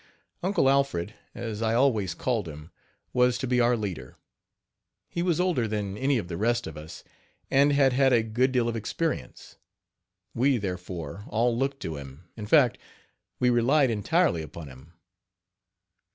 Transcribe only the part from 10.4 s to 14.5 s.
therefore, all looked to him in fact, we relied entirely